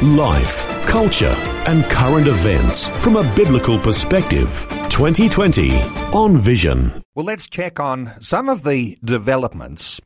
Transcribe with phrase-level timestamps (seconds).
[0.00, 1.34] Life, culture,
[1.66, 4.66] and current events from a biblical perspective.
[4.88, 5.80] 2020
[6.12, 7.04] on Vision.
[7.14, 10.00] Well, let's check on some of the developments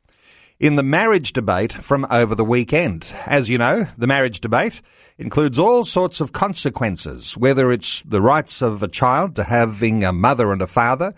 [0.60, 3.10] in the marriage debate from over the weekend.
[3.24, 4.82] As you know, the marriage debate
[5.16, 10.12] includes all sorts of consequences, whether it's the rights of a child to having a
[10.12, 11.14] mother and a father,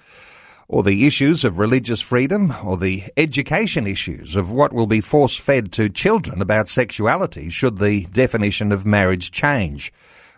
[0.68, 5.38] or the issues of religious freedom, or the education issues of what will be force
[5.38, 9.90] fed to children about sexuality should the definition of marriage change.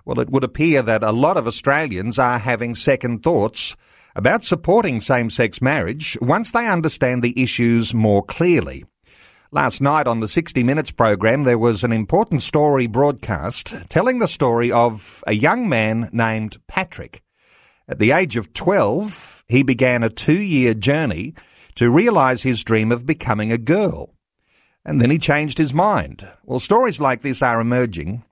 [0.04, 3.74] Well, it would appear that a lot of Australians are having second thoughts
[4.14, 8.84] about supporting same sex marriage once they understand the issues more clearly.
[9.52, 14.28] Last night on the 60 Minutes program, there was an important story broadcast telling the
[14.28, 17.20] story of a young man named Patrick.
[17.88, 21.34] At the age of 12, he began a two year journey
[21.74, 24.14] to realize his dream of becoming a girl.
[24.84, 26.26] And then he changed his mind.
[26.44, 28.24] Well, stories like this are emerging.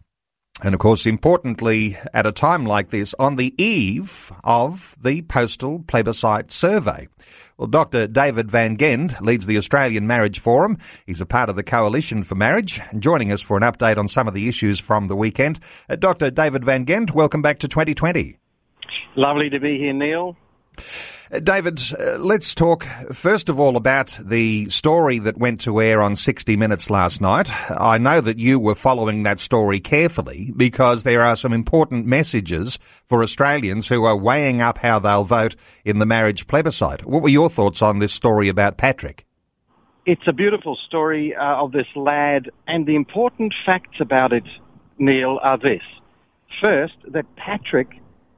[0.63, 5.81] And of course, importantly, at a time like this, on the eve of the postal
[5.87, 7.09] plebiscite survey.
[7.57, 8.07] Well, Dr.
[8.07, 10.79] David Van Gend leads the Australian Marriage Forum.
[11.05, 12.81] He's a part of the Coalition for Marriage.
[12.97, 15.59] Joining us for an update on some of the issues from the weekend.
[15.89, 16.31] Uh, Dr.
[16.31, 18.39] David Van Gend, welcome back to 2020.
[19.17, 20.37] Lovely to be here, Neil.
[21.31, 26.03] Uh, David, uh, let's talk first of all about the story that went to air
[26.03, 27.51] on 60 Minutes last night.
[27.71, 32.79] I know that you were following that story carefully because there are some important messages
[33.07, 37.05] for Australians who are weighing up how they'll vote in the marriage plebiscite.
[37.05, 39.27] What were your thoughts on this story about Patrick?
[40.07, 44.45] It's a beautiful story uh, of this lad, and the important facts about it,
[44.99, 45.83] Neil, are this.
[46.63, 47.89] First, that Patrick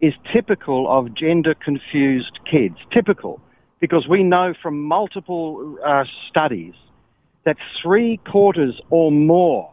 [0.00, 2.76] is typical of gender confused kids.
[2.92, 3.40] Typical.
[3.80, 6.74] Because we know from multiple uh, studies
[7.44, 9.72] that three quarters or more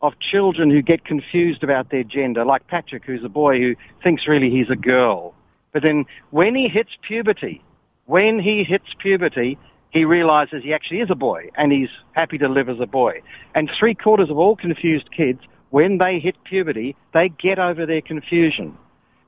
[0.00, 4.28] of children who get confused about their gender, like Patrick, who's a boy who thinks
[4.28, 5.34] really he's a girl.
[5.72, 7.62] But then when he hits puberty,
[8.06, 9.58] when he hits puberty,
[9.90, 13.22] he realizes he actually is a boy and he's happy to live as a boy.
[13.54, 15.40] And three quarters of all confused kids,
[15.70, 18.76] when they hit puberty, they get over their confusion.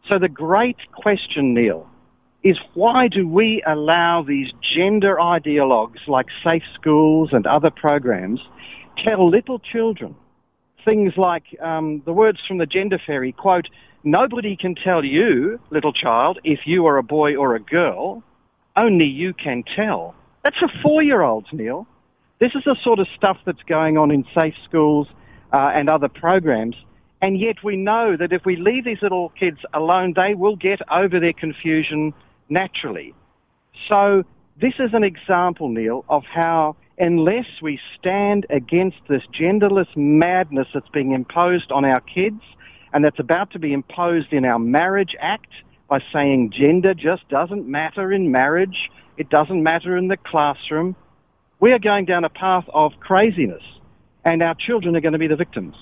[0.09, 1.89] So the great question, Neil,
[2.43, 8.41] is why do we allow these gender ideologues like safe schools and other programs
[9.05, 10.15] tell little children
[10.85, 13.67] things like um, the words from the gender fairy quote
[14.05, 18.23] nobody can tell you little child if you are a boy or a girl.
[18.77, 20.15] Only you can tell.
[20.43, 21.87] That's for four year olds neil.
[22.41, 25.07] This is the sort of stuff that's going on in safe schools
[25.53, 26.77] uh, and other programs
[27.23, 30.81] and yet we know that if we leave these little kids alone, they will get
[30.91, 32.15] over their confusion
[32.49, 33.15] naturally.
[33.89, 34.25] So
[34.61, 40.89] this is an example, Neil, of how unless we stand against this genderless madness that's
[40.89, 42.41] being imposed on our kids
[42.93, 45.51] and that's about to be imposed in our marriage act
[45.89, 50.95] by saying gender just doesn't matter in marriage, it doesn't matter in the classroom,
[51.59, 53.63] we are going down a path of craziness
[54.25, 55.75] and our children are going to be the victims.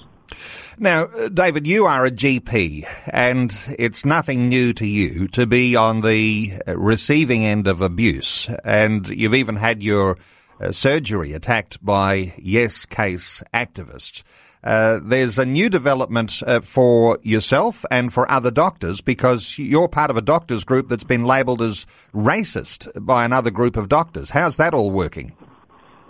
[0.80, 5.74] Now, uh, David, you are a GP, and it's nothing new to you to be
[5.74, 10.18] on the receiving end of abuse, and you've even had your
[10.60, 14.22] uh, surgery attacked by yes case activists.
[14.62, 20.10] Uh, there's a new development uh, for yourself and for other doctors because you're part
[20.10, 24.30] of a doctors group that's been labelled as racist by another group of doctors.
[24.30, 25.32] How's that all working?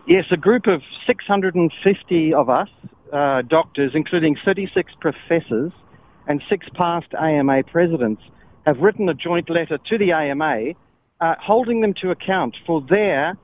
[0.07, 2.69] Yes, a group of 650 of us
[3.13, 5.73] uh, doctors, including 36 professors
[6.27, 8.23] and six past AMA presidents,
[8.67, 10.75] have written a joint letter to the AMA
[11.21, 13.37] uh, holding them to account for their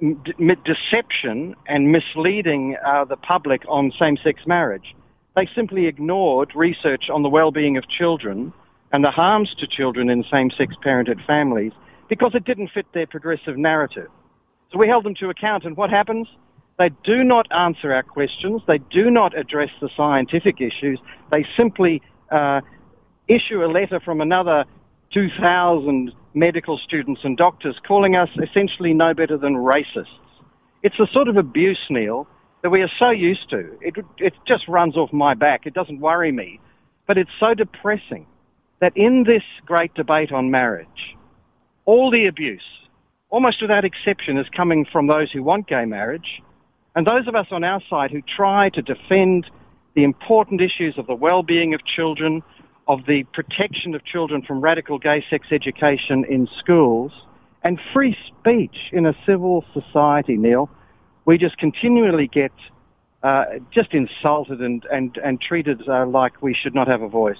[0.00, 4.94] deception and misleading uh, the public on same sex marriage.
[5.36, 8.52] They simply ignored research on the well being of children
[8.92, 11.72] and the harms to children in same sex parented families
[12.08, 14.08] because it didn't fit their progressive narrative.
[14.72, 16.28] So we held them to account, and what happens?
[16.78, 18.62] They do not answer our questions.
[18.66, 20.98] They do not address the scientific issues.
[21.30, 22.60] They simply uh,
[23.28, 24.64] issue a letter from another
[25.12, 30.06] 2,000 medical students and doctors calling us essentially no better than racists.
[30.82, 32.26] It's the sort of abuse, Neil,
[32.62, 33.78] that we are so used to.
[33.80, 35.66] It, it just runs off my back.
[35.66, 36.60] It doesn't worry me.
[37.06, 38.26] But it's so depressing
[38.80, 41.16] that in this great debate on marriage,
[41.84, 42.64] all the abuse,
[43.30, 46.42] almost without exception, is coming from those who want gay marriage,
[46.94, 49.46] and those of us on our side who try to defend
[49.94, 52.42] the important issues of the well-being of children,
[52.86, 57.12] of the protection of children from radical gay sex education in schools,
[57.62, 60.68] and free speech in a civil society, Neil,
[61.24, 62.52] we just continually get
[63.22, 67.38] uh, just insulted and, and, and treated uh, like we should not have a voice.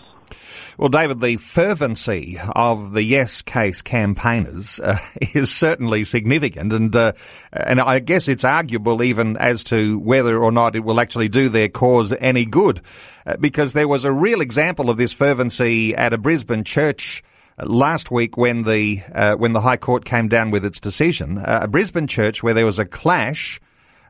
[0.78, 4.98] Well, David, the fervency of the Yes case campaigners uh,
[5.34, 7.12] is certainly significant, and uh,
[7.52, 11.48] and I guess it's arguable even as to whether or not it will actually do
[11.48, 12.80] their cause any good,
[13.26, 17.22] uh, because there was a real example of this fervency at a Brisbane church
[17.62, 21.60] last week when the uh, when the High Court came down with its decision, uh,
[21.62, 23.60] a Brisbane church where there was a clash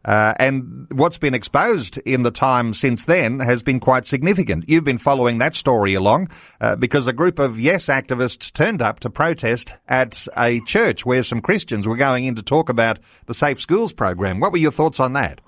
[0.05, 4.69] uh, and what's been exposed in the time since then has been quite significant.
[4.69, 6.29] You've been following that story along
[6.61, 11.23] uh, because a group of Yes activists turned up to protest at a church where
[11.23, 14.41] some Christians were going in to talk about the Safe Schools program.
[14.41, 15.41] What were your thoughts on that?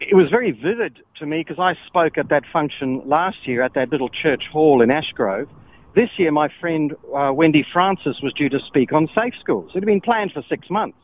[0.00, 3.74] It was very vivid to me because I spoke at that function last year at
[3.74, 5.48] that little church hall in Ashgrove.
[5.96, 9.72] This year, my friend uh, Wendy Francis was due to speak on safe schools.
[9.74, 10.98] It had been planned for six months.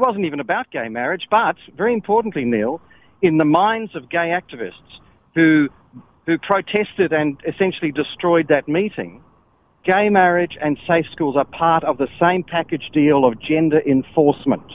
[0.00, 2.80] It wasn't even about gay marriage, but very importantly, Neil,
[3.20, 4.96] in the minds of gay activists
[5.34, 5.68] who
[6.24, 9.22] who protested and essentially destroyed that meeting,
[9.84, 14.72] gay marriage and safe schools are part of the same package deal of gender enforcement.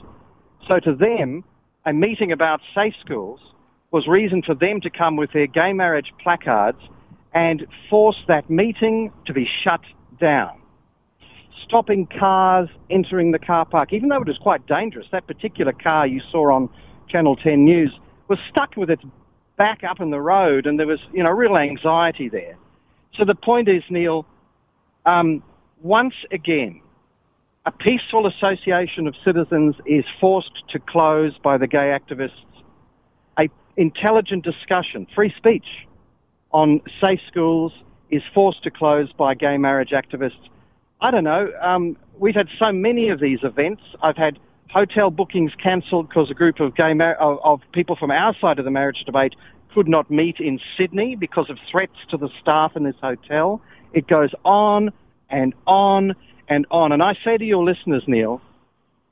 [0.67, 1.43] So to them,
[1.87, 3.39] a meeting about safe schools
[3.89, 6.81] was reason for them to come with their gay marriage placards
[7.33, 9.81] and force that meeting to be shut
[10.19, 10.61] down
[11.65, 15.07] stopping cars entering the car park, even though it was quite dangerous.
[15.11, 16.69] That particular car you saw on
[17.09, 17.97] Channel 10 News
[18.27, 19.03] was stuck with its
[19.57, 22.57] back up in the road, and there was, you know, real anxiety there.
[23.17, 24.25] So the point is, Neil,
[25.05, 25.43] um,
[25.81, 26.81] once again,
[27.65, 32.31] a peaceful association of citizens is forced to close by the gay activists.
[33.39, 35.65] A intelligent discussion, free speech
[36.51, 37.73] on safe schools
[38.11, 40.49] is forced to close by gay marriage activists.
[41.05, 41.51] I don't know.
[41.61, 43.83] Um, we've had so many of these events.
[44.01, 44.39] I've had
[44.71, 48.57] hotel bookings cancelled because a group of gay mar- of, of people from our side
[48.57, 49.35] of the marriage debate
[49.75, 53.61] could not meet in Sydney because of threats to the staff in this hotel.
[53.93, 54.89] It goes on
[55.29, 56.15] and on
[56.49, 56.91] and on.
[56.91, 58.41] And I say to your listeners, Neil,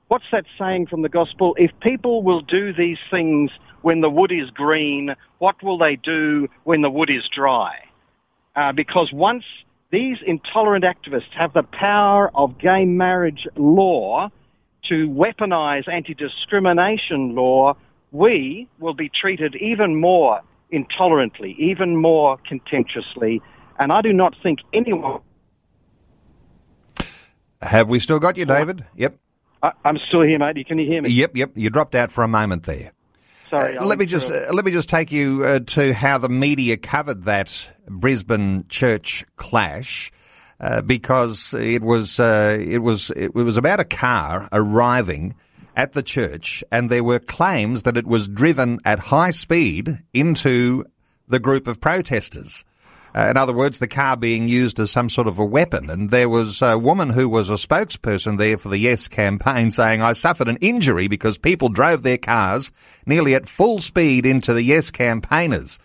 [0.07, 1.55] what's that saying from the gospel?
[1.59, 3.51] If people will do these things
[3.83, 7.75] when the wood is green, what will they do when the wood is dry?
[8.55, 9.43] Uh, because once
[9.93, 14.27] these intolerant activists have the power of gay marriage law
[14.89, 17.77] to weaponize anti-discrimination law.
[18.11, 20.41] We will be treated even more
[20.71, 23.39] intolerantly, even more contemptuously,
[23.77, 25.21] and I do not think anyone.
[27.61, 28.83] Have we still got you, David?
[28.95, 29.15] Yep.
[29.61, 30.65] I, am still here, mate.
[30.67, 31.11] Can you hear me?
[31.11, 31.51] Yep, yep.
[31.53, 32.93] You dropped out for a moment there.
[33.53, 33.77] Sorry.
[33.77, 36.75] Uh, let me just uh, let me just take you uh, to how the media
[36.75, 40.11] covered that Brisbane church clash.
[40.59, 45.35] Uh, because it was uh, it was it was about a car arriving
[45.75, 50.83] at the church, and there were claims that it was driven at high speed into
[51.27, 52.63] the group of protesters.
[53.15, 55.89] Uh, in other words, the car being used as some sort of a weapon.
[55.89, 60.01] And there was a woman who was a spokesperson there for the Yes campaign saying,
[60.01, 62.71] I suffered an injury because people drove their cars
[63.05, 65.77] nearly at full speed into the Yes campaigners.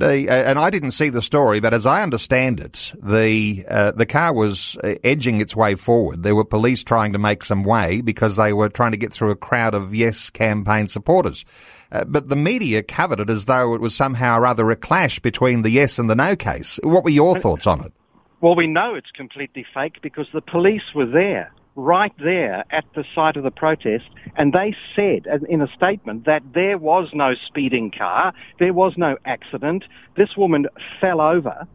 [0.00, 4.06] Uh, and I didn't see the story, but as I understand it, the uh, the
[4.06, 6.22] car was uh, edging its way forward.
[6.22, 9.30] There were police trying to make some way because they were trying to get through
[9.30, 11.44] a crowd of Yes campaign supporters.
[11.92, 15.20] Uh, but the media covered it as though it was somehow or other a clash
[15.20, 16.80] between the yes and the no case.
[16.82, 17.92] What were your thoughts on it?
[18.40, 23.04] Well, we know it's completely fake because the police were there, right there at the
[23.14, 24.04] site of the protest,
[24.36, 29.16] and they said in a statement that there was no speeding car, there was no
[29.24, 29.84] accident,
[30.16, 30.66] this woman
[31.00, 31.66] fell over,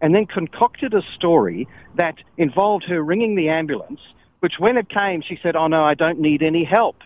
[0.00, 4.00] and then concocted a story that involved her ringing the ambulance,
[4.40, 6.96] which when it came, she said, Oh no, I don't need any help.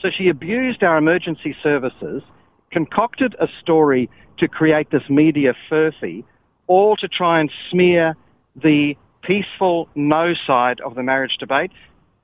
[0.00, 2.22] So she abused our emergency services,
[2.70, 6.24] concocted a story to create this media furphy,
[6.66, 8.16] all to try and smear
[8.56, 11.70] the peaceful no side of the marriage debate,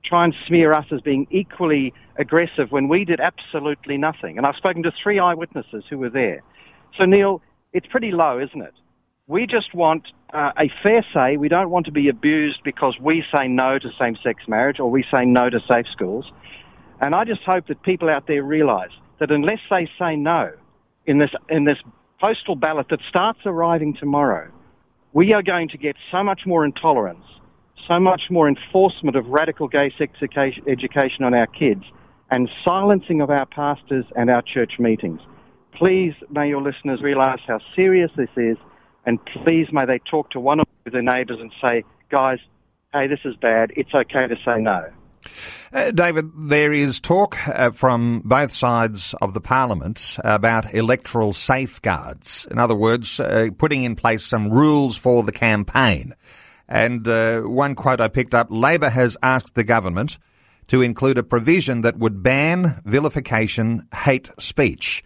[0.05, 4.37] try and smear us as being equally aggressive when we did absolutely nothing.
[4.37, 6.41] And I've spoken to three eyewitnesses who were there.
[6.97, 7.41] So, Neil,
[7.73, 8.73] it's pretty low, isn't it?
[9.27, 11.37] We just want uh, a fair say.
[11.37, 14.89] We don't want to be abused because we say no to same sex marriage or
[14.89, 16.25] we say no to safe schools.
[17.01, 20.51] And I just hope that people out there realise that unless they say no
[21.05, 21.77] in this, in this
[22.19, 24.49] postal ballot that starts arriving tomorrow,
[25.17, 27.25] we are going to get so much more intolerance,
[27.87, 31.81] so much more enforcement of radical gay sex education on our kids,
[32.29, 35.19] and silencing of our pastors and our church meetings.
[35.75, 38.57] Please may your listeners realize how serious this is,
[39.07, 42.37] and please may they talk to one of their neighbors and say, guys,
[42.93, 43.71] hey, this is bad.
[43.75, 44.85] It's okay to say no.
[45.73, 52.47] Uh, David, there is talk uh, from both sides of the parliament about electoral safeguards.
[52.49, 56.13] In other words, uh, putting in place some rules for the campaign.
[56.69, 60.17] And uh, one quote I picked up Labor has asked the government
[60.67, 65.03] to include a provision that would ban vilification hate speech.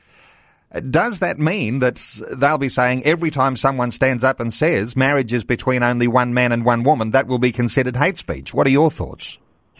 [0.90, 2.02] Does that mean that
[2.32, 6.34] they'll be saying every time someone stands up and says marriage is between only one
[6.34, 8.54] man and one woman, that will be considered hate speech?
[8.54, 9.38] What are your thoughts?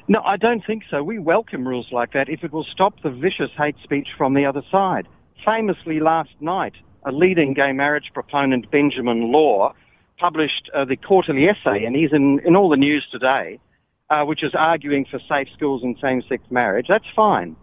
[0.08, 1.04] No, I don't think so.
[1.04, 4.46] We welcome rules like that if it will stop the vicious hate speech from the
[4.46, 5.08] other side.
[5.46, 6.74] Famously, last night,
[7.06, 9.74] a leading gay marriage proponent, Benjamin Law,
[10.18, 13.60] published uh, the quarterly essay, and he's in, in all the news today,
[14.10, 16.86] uh, which is arguing for safe schools and same-sex marriage.
[16.90, 17.56] That's fine.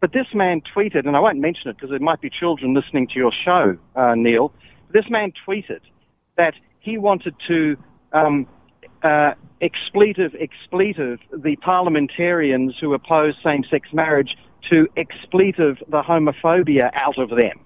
[0.00, 3.08] But this man tweeted, and I won't mention it because there might be children listening
[3.08, 4.52] to your show, uh, Neil.
[4.92, 5.80] This man tweeted
[6.36, 7.76] that he wanted to
[8.12, 8.46] um,
[9.04, 14.36] uh, expletive, expletive the parliamentarians who oppose same-sex marriage
[14.70, 17.60] to expletive the homophobia out of them.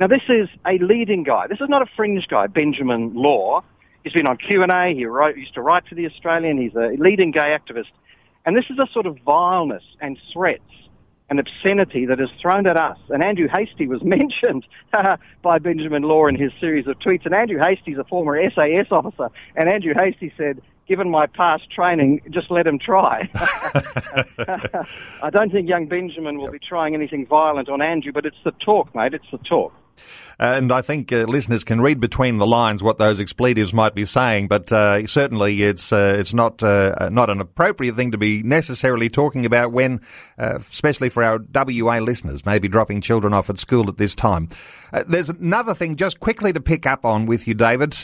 [0.00, 1.48] Now, this is a leading guy.
[1.48, 3.64] This is not a fringe guy, Benjamin Law.
[4.04, 4.94] He's been on Q&A.
[4.94, 6.56] He wrote, used to write for The Australian.
[6.56, 7.90] He's a leading gay activist.
[8.46, 10.62] And this is a sort of vileness and threats
[11.30, 12.98] and obscenity that is thrown at us.
[13.10, 14.66] And Andrew Hastie was mentioned
[15.42, 17.24] by Benjamin Law in his series of tweets.
[17.24, 19.28] And Andrew Hastie's a former SAS officer.
[19.56, 23.28] And Andrew Hastie said, given my past training, just let him try.
[25.22, 28.52] I don't think young Benjamin will be trying anything violent on Andrew, but it's the
[28.52, 29.12] talk, mate.
[29.12, 29.72] It's the talk.
[30.40, 34.04] And I think uh, listeners can read between the lines what those expletives might be
[34.04, 38.44] saying, but uh, certainly it's uh, it's not uh, not an appropriate thing to be
[38.44, 40.00] necessarily talking about when,
[40.38, 44.48] uh, especially for our WA listeners, maybe dropping children off at school at this time.
[44.92, 47.94] Uh, there's another thing just quickly to pick up on with you, David.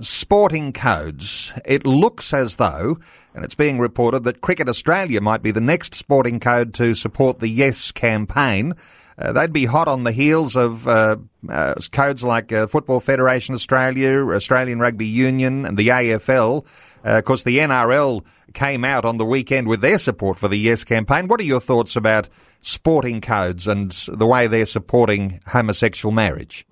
[0.00, 1.52] sporting codes.
[1.64, 2.98] It looks as though,
[3.34, 7.40] and it's being reported that Cricket Australia might be the next sporting code to support
[7.40, 8.74] the Yes campaign.
[9.18, 11.16] Uh, they'd be hot on the heels of uh,
[11.48, 16.66] uh, codes like uh, Football Federation Australia, Australian Rugby Union, and the AFL.
[17.04, 20.58] Uh, of course, the NRL came out on the weekend with their support for the
[20.58, 21.28] Yes campaign.
[21.28, 22.28] What are your thoughts about
[22.60, 26.66] sporting codes and the way they're supporting homosexual marriage?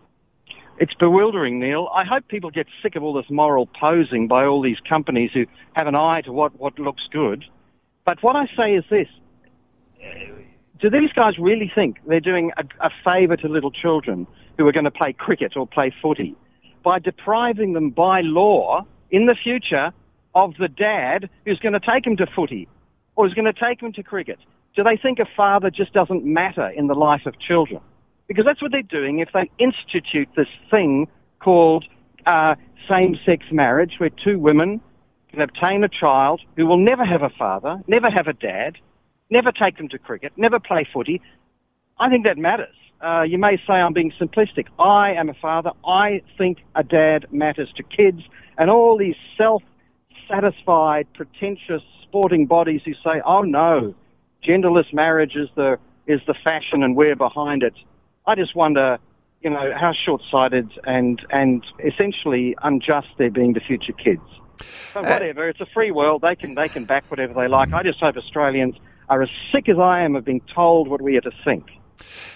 [0.79, 1.89] It's bewildering, Neil.
[1.95, 5.45] I hope people get sick of all this moral posing by all these companies who
[5.75, 7.45] have an eye to what, what looks good.
[8.05, 9.07] But what I say is this
[10.83, 14.27] do these guys really think they're doing a, a favour to little children
[14.59, 16.35] who are going to play cricket or play footy
[16.85, 19.93] by depriving them by law in the future
[20.35, 22.69] of the dad who's going to take them to footy
[23.15, 24.41] or is going to take them to cricket?
[24.75, 27.81] Do they think a father just doesn't matter in the life of children?
[28.27, 31.07] Because that's what they're doing if they institute this thing
[31.39, 31.85] called
[32.27, 32.57] uh,
[32.89, 34.81] same-sex marriage, where two women
[35.31, 38.79] can obtain a child who will never have a father, never have a dad,
[39.33, 41.21] never take them to cricket, never play footy.
[41.99, 42.77] I think that matters.
[43.03, 44.67] Uh, you may say I'm being simplistic.
[44.79, 45.71] I am a father.
[45.85, 48.21] I think a dad matters to kids,
[48.59, 53.95] and all these self-satisfied, pretentious sporting bodies who say, "Oh no,
[54.47, 57.75] genderless marriage is the is the fashion, and we're behind it."
[58.25, 58.99] I just wonder,
[59.41, 64.23] you know, how short-sighted and and essentially unjust they're being to future kids.
[64.95, 66.23] But uh, whatever, uh, it's a free world.
[66.23, 67.73] They can they can back whatever they like.
[67.73, 68.77] I just hope Australians
[69.13, 71.67] are as sick as I am of being told what we are to think.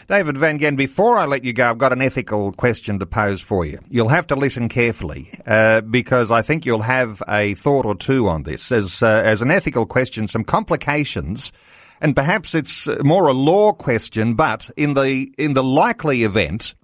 [0.08, 3.40] David Van Gend, before I let you go, I've got an ethical question to pose
[3.40, 3.78] for you.
[3.88, 8.28] You'll have to listen carefully uh, because I think you'll have a thought or two
[8.28, 8.70] on this.
[8.70, 11.50] As, uh, as an ethical question, some complications,
[12.00, 16.74] and perhaps it's more a law question, but in the, in the likely event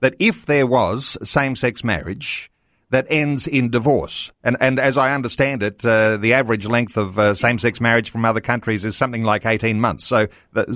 [0.00, 2.50] that if there was same-sex marriage,
[2.94, 4.30] that ends in divorce.
[4.44, 8.24] And, and as I understand it, uh, the average length of uh, same-sex marriage from
[8.24, 10.06] other countries is something like 18 months.
[10.06, 10.28] So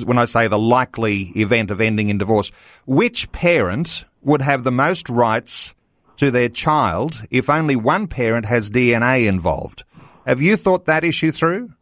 [0.05, 2.51] when I say the likely event of ending in divorce,
[2.87, 5.77] which parent would have the most rights
[6.17, 9.85] to their child if only one parent has DNA involved?
[10.27, 11.73] Have you thought that issue through?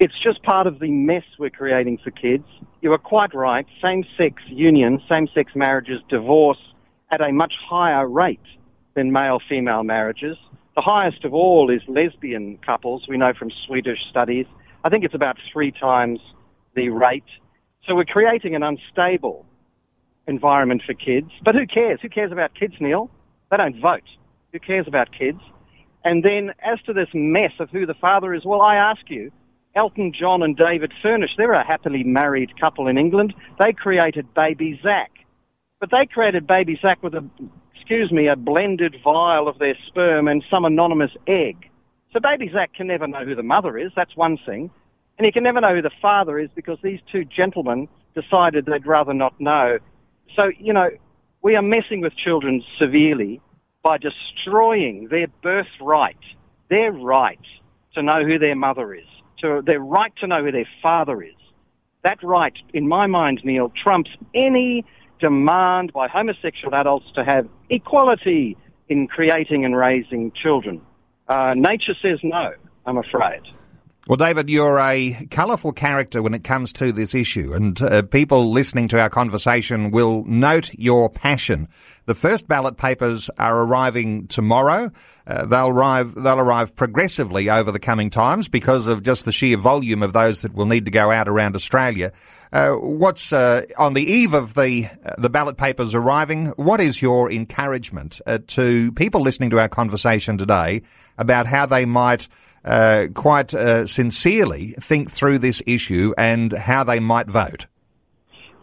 [0.00, 2.46] It's just part of the mess we're creating for kids.
[2.80, 3.66] You are quite right.
[3.82, 6.58] Same-sex union, same-sex marriages, divorce,
[7.12, 8.40] at a much higher rate
[8.94, 10.36] than male-female marriages.
[10.74, 13.04] The highest of all is lesbian couples.
[13.08, 14.46] We know from Swedish studies.
[14.82, 16.18] I think it's about three times
[16.74, 17.24] the rate.
[17.86, 19.44] So we're creating an unstable
[20.26, 21.30] environment for kids.
[21.44, 22.00] But who cares?
[22.00, 23.10] Who cares about kids, Neil?
[23.50, 24.08] They don't vote.
[24.52, 25.40] Who cares about kids?
[26.04, 29.30] And then as to this mess of who the father is, well, I ask you,
[29.74, 33.34] Elton John and David Furnish, they're a happily married couple in England.
[33.58, 35.10] They created baby Zach.
[35.82, 37.28] But they created baby Zach with a,
[37.74, 41.68] excuse me, a blended vial of their sperm and some anonymous egg.
[42.12, 43.90] So baby Zach can never know who the mother is.
[43.96, 44.70] That's one thing.
[45.18, 48.86] And he can never know who the father is because these two gentlemen decided they'd
[48.86, 49.78] rather not know.
[50.36, 50.88] So, you know,
[51.42, 53.40] we are messing with children severely
[53.82, 56.16] by destroying their birthright,
[56.70, 57.44] their right
[57.94, 59.08] to know who their mother is,
[59.40, 61.34] to their right to know who their father is.
[62.04, 64.84] That right, in my mind, Neil, trumps any
[65.22, 68.56] demand by homosexual adults to have equality
[68.88, 70.82] in creating and raising children.
[71.28, 72.52] Uh, nature says no,
[72.84, 73.40] I'm afraid.
[74.08, 78.50] Well, David, you're a colourful character when it comes to this issue, and uh, people
[78.50, 81.68] listening to our conversation will note your passion.
[82.06, 84.90] The first ballot papers are arriving tomorrow.
[85.24, 86.16] Uh, they'll arrive.
[86.16, 90.42] They'll arrive progressively over the coming times because of just the sheer volume of those
[90.42, 92.10] that will need to go out around Australia.
[92.52, 96.46] Uh, what's uh, on the eve of the uh, the ballot papers arriving?
[96.56, 100.82] What is your encouragement uh, to people listening to our conversation today
[101.18, 102.26] about how they might?
[102.64, 107.66] Uh, quite uh, sincerely think through this issue and how they might vote?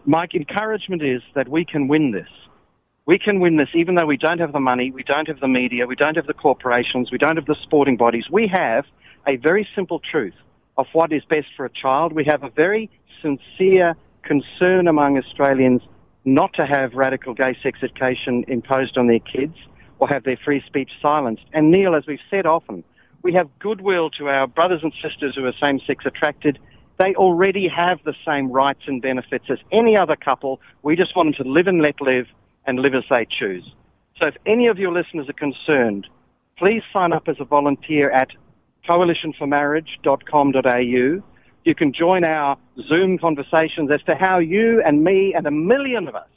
[0.06, 2.27] Mike, encouragement is that we can win this.
[3.06, 5.48] We can win this even though we don't have the money, we don't have the
[5.48, 8.25] media, we don't have the corporations, we don't have the sporting bodies.
[8.32, 8.86] We have
[9.27, 10.36] a very simple truth
[10.77, 12.13] of what is best for a child.
[12.13, 12.89] We have a very
[13.22, 15.82] sincere concern among Australians
[16.25, 19.56] not to have radical gay sex education imposed on their kids
[20.00, 21.44] or have their free speech silenced.
[21.53, 22.84] And Neil, as we've said often,
[23.21, 26.57] we have goodwill to our brothers and sisters who are same sex attracted.
[26.97, 30.61] They already have the same rights and benefits as any other couple.
[30.83, 32.27] We just want them to live and let live
[32.65, 33.71] and live as they choose.
[34.17, 36.05] So if any of your listeners are concerned,
[36.57, 38.27] please sign up as a volunteer at
[38.88, 41.23] coalitionformarriage.com.au.
[41.65, 46.07] You can join our Zoom conversations as to how you and me and a million
[46.07, 46.29] of us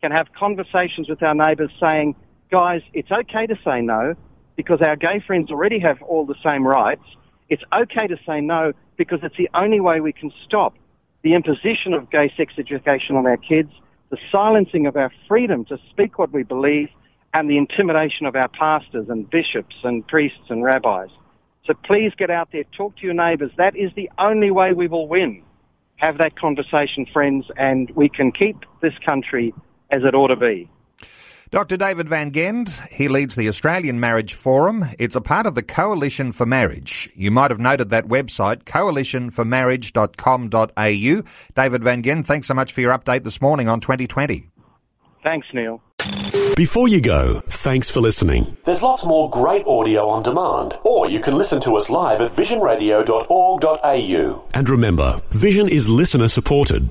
[0.00, 2.14] can have conversations with our neighbours saying,
[2.50, 4.14] guys, it's okay to say no
[4.58, 7.04] because our gay friends already have all the same rights.
[7.48, 10.74] It's okay to say no because it's the only way we can stop
[11.22, 13.70] the imposition of gay sex education on our kids,
[14.10, 16.88] the silencing of our freedom to speak what we believe,
[17.32, 21.08] and the intimidation of our pastors and bishops and priests and rabbis.
[21.64, 23.52] So please get out there, talk to your neighbours.
[23.58, 25.40] That is the only way we will win.
[25.96, 29.54] Have that conversation, friends, and we can keep this country
[29.90, 30.68] as it ought to be.
[31.50, 31.78] Dr.
[31.78, 34.84] David Van Gend, he leads the Australian Marriage Forum.
[34.98, 37.08] It's a part of the Coalition for Marriage.
[37.14, 41.22] You might have noted that website, coalitionformarriage.com.au.
[41.54, 44.50] David Van Gend, thanks so much for your update this morning on 2020.
[45.22, 45.80] Thanks, Neil.
[46.54, 48.54] Before you go, thanks for listening.
[48.66, 52.32] There's lots more great audio on demand, or you can listen to us live at
[52.32, 54.44] visionradio.org.au.
[54.54, 56.90] And remember, Vision is listener supported.